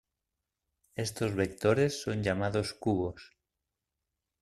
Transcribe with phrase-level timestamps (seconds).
[0.95, 3.35] Estos vectores son llamados cubos.